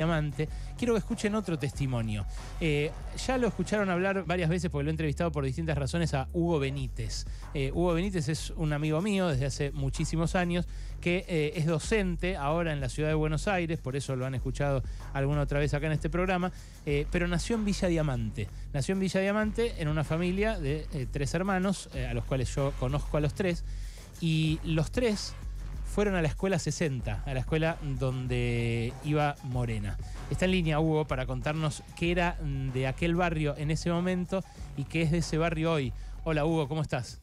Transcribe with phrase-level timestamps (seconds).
[0.00, 0.48] Diamante,
[0.78, 2.24] quiero que escuchen otro testimonio.
[2.58, 2.90] Eh,
[3.26, 6.58] ya lo escucharon hablar varias veces porque lo he entrevistado por distintas razones a Hugo
[6.58, 7.26] Benítez.
[7.52, 10.66] Eh, Hugo Benítez es un amigo mío desde hace muchísimos años
[11.02, 14.34] que eh, es docente ahora en la ciudad de Buenos Aires, por eso lo han
[14.34, 14.82] escuchado
[15.12, 16.50] alguna otra vez acá en este programa,
[17.10, 18.48] pero nació en Villa Diamante.
[18.72, 23.18] Nació en Villa Diamante en una familia de tres hermanos, a los cuales yo conozco
[23.18, 23.64] a los tres,
[24.20, 25.34] y los tres
[25.90, 29.98] fueron a la escuela 60, a la escuela donde iba Morena.
[30.30, 34.44] Está en línea Hugo para contarnos qué era de aquel barrio en ese momento
[34.76, 35.92] y qué es de ese barrio hoy.
[36.22, 37.20] Hola Hugo, ¿cómo estás?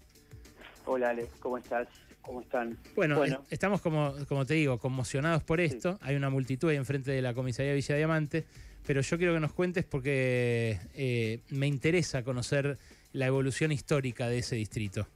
[0.86, 1.88] Hola Ale, ¿cómo estás?
[2.22, 2.78] ¿Cómo están?
[2.94, 5.98] Bueno, estamos como, como te digo, conmocionados por esto.
[6.02, 8.44] Hay una multitud ahí enfrente de la comisaría Villa Diamante,
[8.86, 12.78] pero yo quiero que nos cuentes porque eh, me interesa conocer
[13.14, 15.08] la evolución histórica de ese distrito.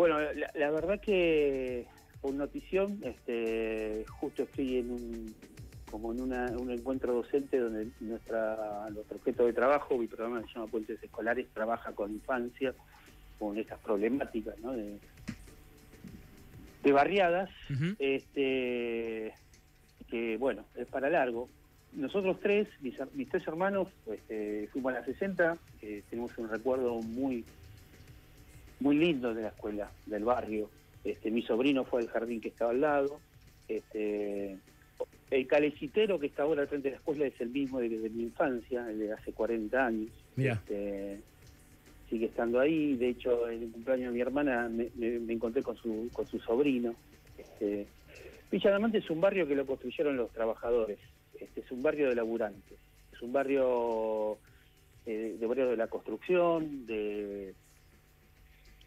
[0.00, 0.16] Bueno,
[0.54, 1.84] la, verdad que
[2.22, 5.34] por notición, este, justo estoy en un,
[5.90, 10.68] como en un encuentro docente donde nuestra, nuestro objeto de trabajo, mi programa se llama
[10.68, 12.72] Puentes Escolares, trabaja con infancia,
[13.38, 14.72] con estas problemáticas ¿no?
[14.72, 14.98] de,
[16.90, 17.50] barriadas,
[17.98, 19.34] este,
[20.08, 21.50] que bueno, es para largo.
[21.92, 22.96] Nosotros tres, mis,
[23.28, 27.44] tres hermanos, este, fuimos a la 60, eh, tenemos un recuerdo muy
[28.80, 30.70] muy lindo de la escuela, del barrio.
[31.04, 33.20] Este, mi sobrino fue al jardín que estaba al lado.
[33.68, 34.58] Este,
[35.30, 38.24] el calecitero que está ahora al frente de la escuela es el mismo de, mi
[38.24, 40.10] infancia, el de hace 40 años.
[40.36, 41.20] Este,
[42.08, 42.96] sigue estando ahí.
[42.96, 46.94] De hecho, en el cumpleaños de mi hermana me, encontré con su, con su sobrino.
[47.38, 47.86] Este,
[48.50, 50.98] Villa es un barrio que lo construyeron los trabajadores.
[51.38, 52.78] Este, es un barrio de laburantes.
[53.12, 54.38] Es un barrio
[55.06, 57.54] eh, de barrio de la construcción, de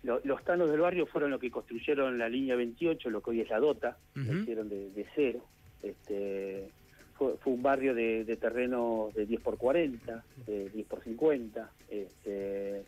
[0.03, 3.49] los tanos del barrio fueron los que construyeron la línea 28, lo que hoy es
[3.49, 5.45] la DOTA, lo hicieron de, cero.
[5.81, 6.69] Este,
[7.13, 11.71] fue, un barrio de, terreno de 10 por 40, de 10 por 50.
[11.89, 12.83] Este,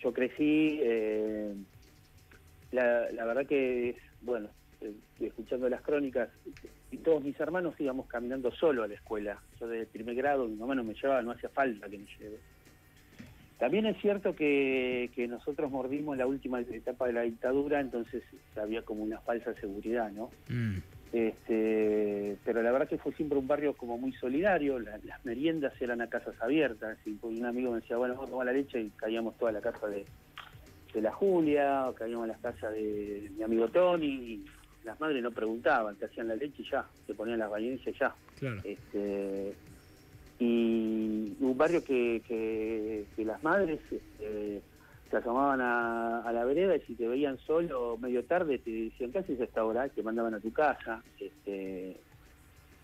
[0.00, 1.54] yo crecí, eh,
[2.72, 4.48] la, verdad que, bueno,
[4.80, 6.30] eh, escuchando las crónicas,
[6.90, 9.40] y todos mis hermanos íbamos caminando solo a la escuela.
[9.60, 12.06] Yo desde el primer grado, mi mamá no me llevaba, no hacía falta que me
[12.18, 12.38] lleve.
[13.60, 18.22] También es cierto que, nosotros mordimos la última etapa de la dictadura, entonces
[18.56, 20.30] había como una falsa seguridad, ¿no?
[20.48, 20.78] Mm.
[21.12, 26.00] Este, pero la verdad que fue siempre un barrio como muy solidario, las meriendas eran
[26.00, 28.88] a casas abiertas, y un amigo me decía, bueno, vamos a tomar la leche y
[28.96, 30.06] caíamos toda la casa de,
[30.94, 34.44] la Julia, o caíamos a las casas de mi amigo Tony, y
[34.84, 37.92] las madres no preguntaban, te hacían la leche y ya, te ponían las gallinas y
[37.92, 38.14] ya.
[38.38, 38.62] Claro.
[38.64, 39.52] Este,
[40.40, 44.62] y un barrio que, que, las madres este,
[45.10, 49.18] se asomaban a, la vereda y si te veían solo medio tarde te decían, ¿qué
[49.18, 49.88] haces a esta hora?
[49.90, 51.98] Te mandaban a tu casa, este,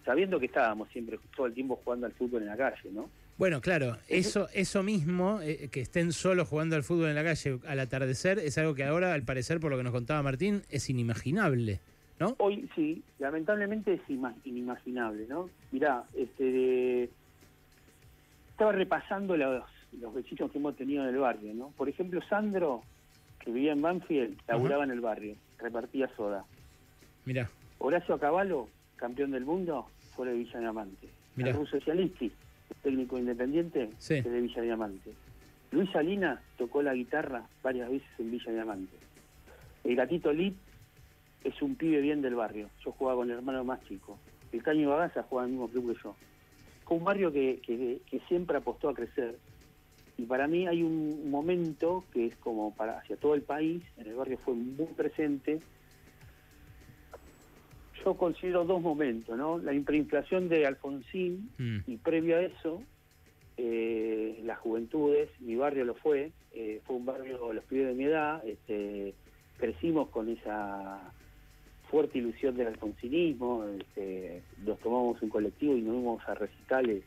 [0.04, 3.08] sabiendo que estábamos siempre todo el tiempo jugando al fútbol en la calle, ¿no?
[3.38, 7.58] Bueno, claro, eso, eso mismo, eh, que estén solos jugando al fútbol en la calle
[7.66, 10.88] al atardecer, es algo que ahora, al parecer, por lo que nos contaba Martín, es
[10.90, 11.80] inimaginable,
[12.20, 12.34] ¿no?
[12.38, 14.00] Hoy sí, lamentablemente es
[14.44, 15.50] inimaginable, ¿no?
[15.70, 17.10] Mirá, este,
[18.56, 19.62] estaba repasando los,
[20.00, 21.74] los vecinos que hemos tenido en el barrio, ¿no?
[21.76, 22.80] Por ejemplo, Sandro,
[23.38, 26.42] que vivía en Banfield, laburaba en el barrio, repartía soda.
[27.26, 27.50] Mira.
[27.76, 31.06] Horacio Caballo, campeón del mundo, fue de Villa Diamante.
[31.34, 31.52] Mira.
[31.52, 32.32] Russo Socialisti,
[32.82, 35.12] técnico independiente, de Villa Diamante.
[35.70, 38.96] Luis Salina tocó la guitarra varias veces en Villa Diamante.
[39.84, 40.56] El gatito Lip
[41.44, 42.70] es un pibe bien del barrio.
[42.82, 44.18] Yo jugaba con el hermano más chico.
[44.50, 46.16] El Caño Bagaza juega en el mismo club que yo
[46.86, 49.38] fue un barrio que, que, siempre apostó a crecer.
[50.16, 54.06] Y para mí hay un momento que es como para hacia todo el país, en
[54.06, 55.60] el barrio fue muy presente.
[58.04, 59.58] Yo considero dos momentos, ¿no?
[59.58, 61.78] La hiperinflación de Alfonsín mm.
[61.86, 62.82] y previo a eso,
[63.56, 68.04] eh, las juventudes, mi barrio lo fue, eh, fue un barrio, los pibes de mi
[68.04, 69.14] edad, este,
[69.58, 71.12] crecimos con esa
[71.90, 77.04] fuerte ilusión del alfonsinismo, este, nos tomamos un colectivo y nos fuimos a recitales,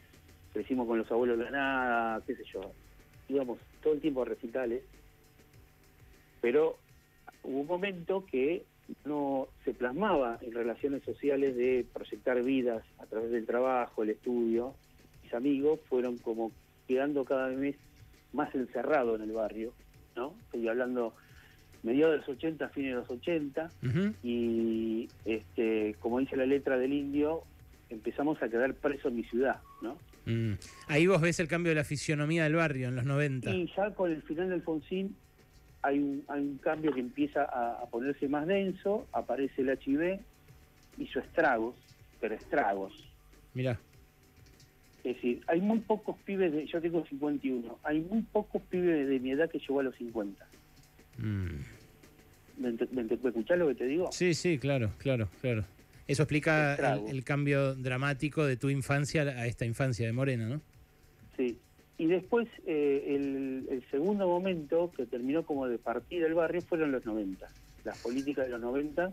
[0.54, 2.62] crecimos con los abuelos de la nada, qué sé yo,
[3.28, 4.84] íbamos todo el tiempo a recitales,
[6.42, 6.78] pero
[7.44, 8.64] hubo un momento que
[9.06, 14.74] no se plasmaba en relaciones sociales de proyectar vidas a través del trabajo, el estudio.
[15.24, 16.52] Mis amigos fueron como
[16.88, 17.75] quedando cada vez
[18.34, 19.74] más encerrados en el barrio,
[20.16, 20.34] ¿no?
[20.46, 21.14] Estoy hablando
[21.84, 23.70] mediados de los 80, fines de los 80,
[24.24, 27.44] y este, como dice la letra del indio,
[27.90, 29.98] empezamos a quedar presos en mi ciudad, ¿no?
[30.26, 30.54] Mm.
[30.88, 33.50] Ahí vos ves el cambio de la fisionomía del barrio en los 90.
[33.52, 35.16] Y ya con el final del Alfonsín
[35.81, 40.20] hay un, hay un cambio que empieza a, ponerse más denso, aparece el HIV,
[40.98, 41.75] hizo estragos,
[42.20, 43.08] pero estragos.
[43.54, 43.80] Mirá.
[45.04, 49.20] Es decir, hay muy pocos pibes, de, yo tengo 51, hay muy pocos pibes de
[49.20, 50.46] mi edad que llegó a los 50.
[51.21, 51.80] Mm.
[52.57, 54.12] ¿Me, me, escuchás lo que te digo?
[54.12, 55.63] Sí, sí, claro, claro, claro.
[56.07, 60.62] Eso explica el, el cambio dramático de tu infancia a esta infancia de Morena, ¿no?
[61.38, 61.57] Sí.
[62.00, 66.92] Y después, eh, el, el segundo momento que terminó como de partir el barrio fueron
[66.92, 67.45] los 90.
[67.83, 69.12] Las políticas de los 90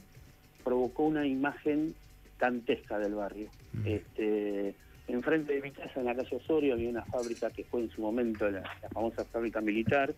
[0.64, 1.94] provocó una imagen
[2.38, 3.48] dantesca del barrio.
[3.72, 3.86] Mm.
[3.86, 4.74] Este,
[5.08, 8.00] enfrente de mi casa, en la calle Osorio, había una fábrica que fue en su
[8.00, 10.14] momento la, la famosa fábrica militar,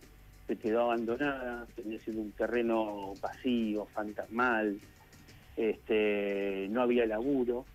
[0.49, 4.79] que quedó abandonada, tenía siendo un terreno vacío, fantasmal,
[5.55, 7.65] este, no había laburo.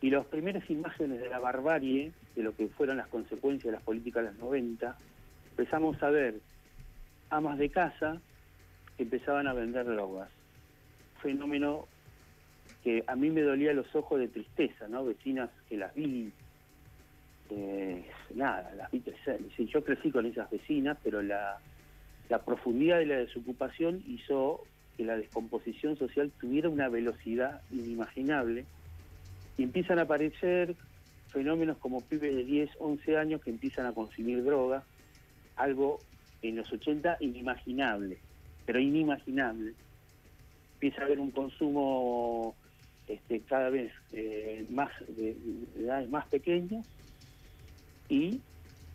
[0.00, 3.82] Y las primeras imágenes de la barbarie, de lo que fueron las consecuencias de las
[3.82, 4.96] políticas de los 90,
[5.50, 6.40] empezamos a ver
[7.30, 8.20] amas de casa
[8.96, 10.28] que empezaban a vender drogas.
[11.22, 11.86] Fenómeno
[12.82, 15.04] que a mí me dolía los ojos de tristeza, ¿no?
[15.04, 16.32] Vecinas que las vi,
[17.50, 19.38] eh, nada, las vi crecer.
[19.56, 21.58] Yo crecí con esas vecinas, pero la,
[22.28, 24.64] la profundidad de la desocupación hizo
[24.96, 28.64] que la descomposición social tuviera una velocidad inimaginable
[29.58, 30.74] y empiezan a aparecer
[31.28, 34.84] fenómenos como pibes de 10, 11 años que empiezan a consumir droga,
[35.56, 36.00] algo
[36.42, 38.18] en los 80 inimaginable,
[38.64, 39.74] pero inimaginable.
[40.74, 42.54] Empieza a haber un consumo
[43.06, 46.86] este, cada vez eh, más de, de edades más pequeñas
[48.08, 48.40] y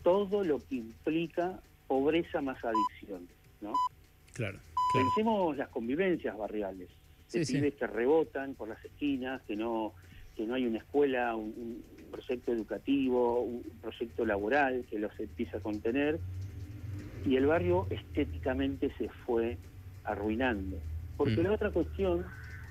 [0.04, 1.60] todo lo que implica
[1.92, 3.28] pobreza más adicción,
[3.60, 3.74] ¿no?
[4.34, 4.58] Claro,
[4.94, 5.08] claro.
[5.14, 7.54] Pensemos las convivencias barriales, de Sí, sí.
[7.58, 9.94] pibes que rebotan por las esquinas, que no
[10.34, 15.58] que no hay una escuela, un, un proyecto educativo, un proyecto laboral que los empieza
[15.58, 16.22] a contener,
[17.26, 19.58] y el barrio estéticamente se fue
[20.06, 20.78] arruinando.
[21.18, 21.44] Porque Mm.
[21.44, 22.26] la otra cuestión,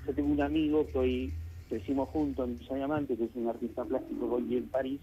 [0.07, 1.33] yo tengo un amigo que hoy
[1.69, 5.01] crecimos juntos en Villa Diamante, que es un artista plástico que hoy vive en París,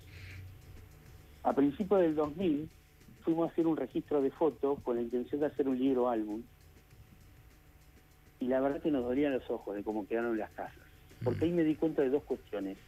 [1.44, 2.68] a principios del 2000
[3.22, 6.42] fuimos a hacer un registro de fotos con la intención de hacer un libro álbum
[8.40, 10.78] y la verdad que nos dolían los ojos de cómo quedaron las casas.
[11.24, 12.78] Porque ahí me di cuenta de dos cuestiones.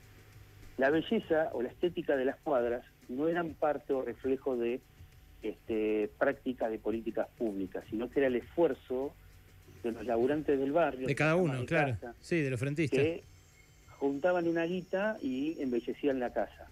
[0.78, 4.80] La belleza o la estética de las cuadras no eran parte o reflejo de
[5.42, 9.12] este, práctica de políticas públicas, sino que era el esfuerzo
[9.82, 11.92] de los laburantes del barrio, De cada uno, de claro.
[11.94, 13.00] casa, Sí, de los frentistas.
[13.00, 13.24] que
[13.98, 16.70] juntaban una guita y embellecían la casa.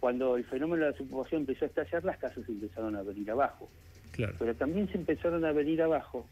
[0.00, 3.68] Cuando el fenómeno de la desocupación empezó a estallar, las casas empezaron a venir abajo.
[4.12, 4.34] Claro.
[4.38, 6.26] Pero también se empezaron a venir abajo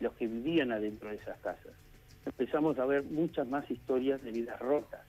[0.00, 1.72] los que vivían adentro de esas casas.
[2.26, 5.00] Empezamos a ver muchas más historias de vidas rotas.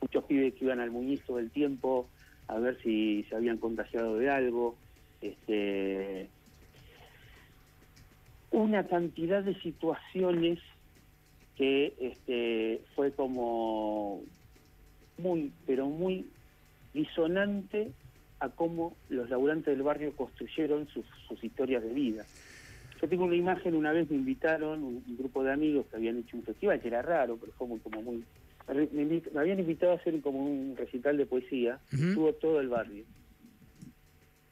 [0.00, 2.08] Muchos pibes que iban al muñiz todo el tiempo
[2.48, 4.76] a ver si se habían contagiado de algo.
[5.20, 6.28] Este,
[8.50, 10.60] una cantidad de situaciones
[11.56, 14.22] que este, fue como
[15.18, 16.26] muy, pero muy
[16.94, 17.92] disonante
[18.40, 22.24] a cómo los laburantes del barrio construyeron sus, sus historias de vida.
[23.02, 26.18] Yo tengo una imagen, una vez me invitaron, un, un grupo de amigos que habían
[26.18, 28.24] hecho un festival, que era raro, pero fue muy, como muy...
[28.72, 32.02] Me, me habían invitado a hacer como un recital de poesía, Ujú.
[32.04, 33.04] estuvo todo el barrio.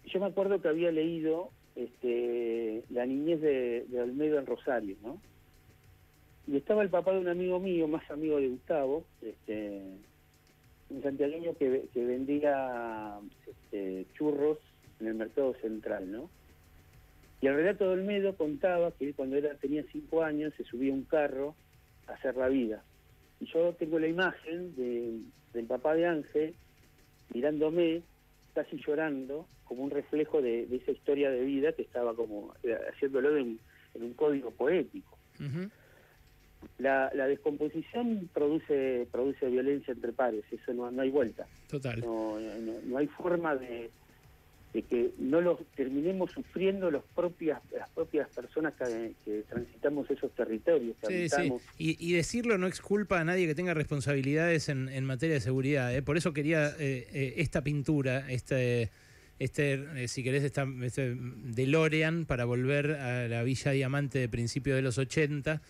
[0.04, 5.22] Yo me acuerdo que había leído este, La niñez de, de Olmedo en Rosario, ¿no?
[6.46, 9.80] Y estaba el papá de un amigo mío, más amigo de Gustavo, este,
[10.92, 14.58] un santiagueño que, que vendía este, churros
[15.00, 16.30] en el mercado central, ¿no?
[17.40, 20.96] Y el relato de Olmedo contaba que cuando era, tenía cinco años se subía a
[20.96, 21.56] un carro
[22.06, 22.84] a hacer la vida.
[23.40, 25.20] Y yo tengo la imagen de-
[25.52, 26.54] del papá de Ángel
[27.34, 28.02] mirándome,
[28.54, 33.36] casi llorando, como un reflejo de, esa historia de vida que estaba como eh, haciéndolo
[33.36, 33.58] en,
[33.94, 35.18] un código poético.
[36.78, 41.46] La, la descomposición produce produce violencia entre pares, eso no, no hay vuelta.
[41.68, 42.00] Total.
[42.00, 43.90] No, no, no hay forma de,
[44.72, 50.34] de que no lo terminemos sufriendo los propias, las propias personas que, que transitamos esos
[50.34, 51.34] territorios, que Sí, sí.
[51.36, 51.62] habitamos.
[51.78, 55.94] Y, y decirlo no exculpa a nadie que tenga responsabilidades en, en materia de seguridad.
[55.94, 56.02] ¿eh?
[56.02, 58.90] Por eso quería eh, eh, esta pintura, este,
[59.38, 64.74] este eh, si querés, esta, este DeLorean para volver a la Villa Diamante de principios
[64.76, 65.60] de los 80,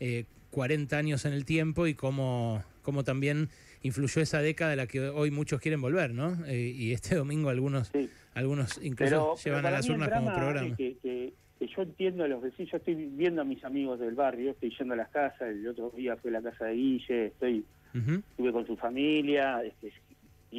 [0.00, 3.48] eh, 40 años en el tiempo y cómo, cómo también
[3.82, 6.44] influyó esa década a la que hoy muchos quieren volver, ¿no?
[6.46, 8.08] Eh, y este domingo algunos, Sí.
[8.34, 10.76] algunos incluso Pero, llevan pero a las urnas como programa.
[10.76, 14.14] Que, que- que yo entiendo a los vecinos, yo estoy viendo a mis amigos del
[14.14, 17.26] barrio, estoy yendo a las casas, el otro día fui a la casa de Guille,
[17.26, 19.62] estoy estuve con su familia.
[19.62, 19.92] Este,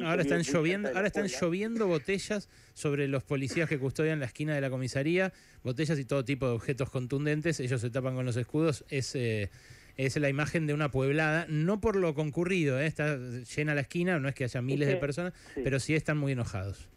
[0.04, 4.60] Ahora están lloviendo, ahora están lloviendo botellas sobre los policías que custodian la esquina de
[4.60, 5.32] la comisaría,
[5.64, 7.58] botellas y todo tipo de objetos contundentes.
[7.58, 8.84] Ellos se tapan con los escudos.
[8.88, 9.50] Es, eh,
[9.96, 12.86] es la imagen de una pueblada, no por lo concurrido, ¿eh?
[12.86, 16.32] está llena la esquina, no es que haya miles de personas, pero sí están muy
[16.32, 16.88] enojados.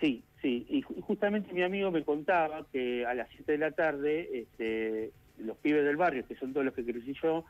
[0.00, 4.28] Sí, sí, y justamente mi amigo me contaba que a las 7 de la tarde
[4.32, 7.44] este, los pibes del barrio, que son todos los que crecí yo,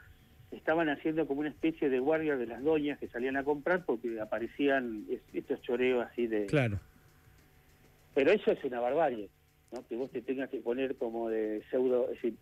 [0.51, 4.21] estaban haciendo como una especie de guardia de las doñas que salían a comprar porque
[4.21, 6.47] aparecían estos choreos así de...
[6.47, 6.81] Claro.
[8.15, 9.29] Pero eso es una barbarie,
[9.73, 9.87] ¿no?
[9.87, 12.05] Que vos te tengas que poner como de pseudo...
[12.07, 12.35] Es decir,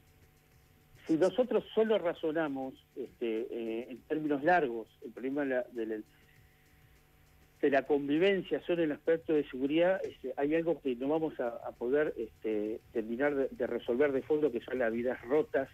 [1.06, 5.64] si nosotros solo razonamos este, eh, en términos largos, el problema de la,
[7.60, 11.38] de la, convivencia solo en el aspecto de seguridad, este, hay algo que no vamos
[11.38, 15.68] a, poder este, terminar de, resolver de fondo, que son las vidas rotas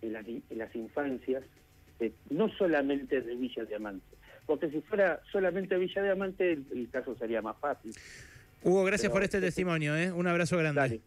[0.00, 1.44] en las, en las infancias,
[2.30, 4.16] no solamente de Villa Diamante.
[4.46, 7.92] Porque si fuera solamente Villa Diamante, el, el caso sería más fácil.
[8.64, 9.96] Hugo, gracias por este testimonio.
[9.96, 10.10] ¿eh?
[10.10, 10.80] Un abrazo grande.
[10.80, 11.00] Dale,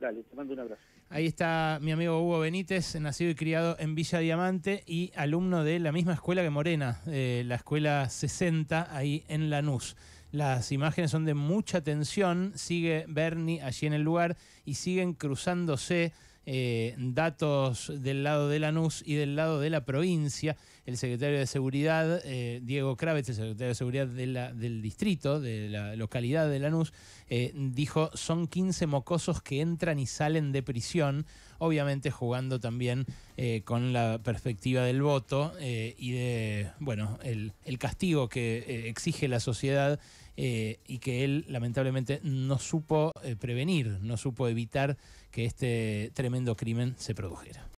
[0.00, 0.82] dale, te mando un abrazo.
[1.14, 5.78] Ahí está mi amigo Hugo Benítez, nacido y criado en Villa Diamante y alumno de
[5.78, 9.94] la misma escuela que Morena, la escuela 60, ahí en Lanús.
[10.32, 16.12] Las imágenes son de mucha tensión, sigue Bernie allí en el lugar y siguen cruzándose
[16.46, 20.56] eh, datos del lado de Lanús y del lado de la provincia.
[20.84, 25.96] El secretario de Seguridad, eh, Diego Kravetz, el secretario de Seguridad del distrito, de la
[25.96, 26.92] localidad de Lanús,
[27.30, 31.24] eh, dijo, son 15 mocosos que entran y salen de prisión,
[31.58, 33.06] obviamente jugando también
[33.64, 39.98] con la perspectiva del voto y de, bueno, el castigo que exige la sociedad
[40.36, 44.96] y que él lamentablemente no supo prevenir, no supo evitar
[45.30, 47.68] que este tremendo crimen se produjera.